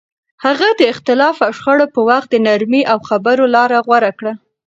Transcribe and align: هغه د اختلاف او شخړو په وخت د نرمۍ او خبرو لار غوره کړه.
هغه 0.45 0.67
د 0.79 0.81
اختلاف 0.93 1.37
او 1.45 1.51
شخړو 1.57 1.85
په 1.95 2.01
وخت 2.09 2.27
د 2.31 2.35
نرمۍ 2.47 2.81
او 2.91 2.97
خبرو 3.09 3.43
لار 3.55 3.71
غوره 3.85 4.11
کړه. 4.19 4.33